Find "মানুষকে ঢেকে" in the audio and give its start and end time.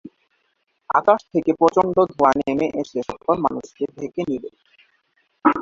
3.45-4.21